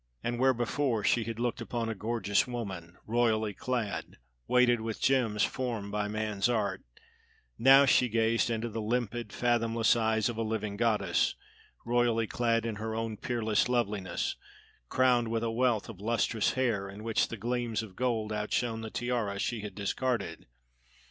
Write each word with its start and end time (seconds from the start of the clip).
And 0.23 0.39
where 0.39 0.55
before 0.55 1.03
she 1.03 1.25
had 1.25 1.37
looked 1.39 1.61
upon 1.61 1.87
a 1.87 1.93
gorgeous 1.93 2.47
woman, 2.47 2.97
royally 3.05 3.53
clad, 3.53 4.17
weighted 4.47 4.81
with 4.81 4.99
gems 4.99 5.43
formed 5.43 5.91
by 5.91 6.07
man's 6.07 6.49
art, 6.49 6.81
now 7.59 7.85
she 7.85 8.09
gazed 8.09 8.49
into 8.49 8.67
the 8.67 8.81
limpid, 8.81 9.31
fathomless 9.31 9.95
eyes 9.95 10.27
of 10.27 10.37
a 10.37 10.41
living 10.41 10.75
goddess 10.75 11.35
royally 11.85 12.25
clad 12.25 12.65
in 12.65 12.77
her 12.77 12.95
own 12.95 13.15
peerless 13.15 13.69
loveliness, 13.69 14.37
crowned 14.89 15.27
with 15.27 15.43
a 15.43 15.51
wealth 15.51 15.87
of 15.87 16.01
lustrous 16.01 16.53
hair 16.53 16.89
in 16.89 17.03
which 17.03 17.27
the 17.27 17.37
gleams 17.37 17.83
of 17.83 17.95
gold 17.95 18.33
outshone 18.33 18.81
the 18.81 18.89
tiara 18.89 19.37
she 19.37 19.59
had 19.61 19.75
discarded. 19.75 20.47